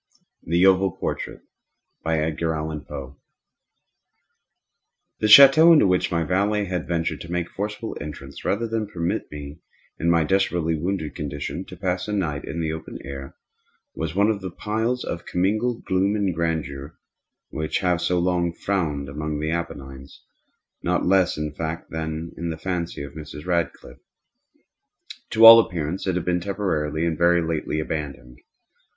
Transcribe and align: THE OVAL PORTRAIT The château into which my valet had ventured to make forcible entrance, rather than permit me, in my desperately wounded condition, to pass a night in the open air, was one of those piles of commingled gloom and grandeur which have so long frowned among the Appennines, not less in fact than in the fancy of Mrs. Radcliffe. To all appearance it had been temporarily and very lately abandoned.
THE 0.41 0.65
OVAL 0.65 0.93
PORTRAIT 0.93 1.41
The 2.03 3.13
château 5.27 5.73
into 5.73 5.85
which 5.85 6.11
my 6.11 6.23
valet 6.23 6.65
had 6.65 6.87
ventured 6.87 7.21
to 7.21 7.31
make 7.31 7.47
forcible 7.51 7.95
entrance, 8.01 8.43
rather 8.43 8.67
than 8.67 8.87
permit 8.87 9.29
me, 9.31 9.59
in 9.99 10.09
my 10.09 10.23
desperately 10.23 10.73
wounded 10.73 11.13
condition, 11.13 11.65
to 11.65 11.77
pass 11.77 12.07
a 12.07 12.13
night 12.13 12.45
in 12.45 12.61
the 12.61 12.71
open 12.73 12.97
air, 13.05 13.35
was 13.93 14.15
one 14.15 14.31
of 14.31 14.41
those 14.41 14.55
piles 14.57 15.03
of 15.03 15.27
commingled 15.27 15.85
gloom 15.85 16.15
and 16.15 16.33
grandeur 16.33 16.97
which 17.51 17.81
have 17.81 18.01
so 18.01 18.17
long 18.17 18.53
frowned 18.53 19.07
among 19.07 19.39
the 19.39 19.51
Appennines, 19.51 20.19
not 20.81 21.05
less 21.05 21.37
in 21.37 21.53
fact 21.53 21.91
than 21.91 22.33
in 22.35 22.49
the 22.49 22.57
fancy 22.57 23.03
of 23.03 23.13
Mrs. 23.13 23.45
Radcliffe. 23.45 23.99
To 25.29 25.45
all 25.45 25.59
appearance 25.59 26.07
it 26.07 26.15
had 26.15 26.25
been 26.25 26.39
temporarily 26.41 27.05
and 27.05 27.15
very 27.15 27.43
lately 27.43 27.79
abandoned. 27.79 28.39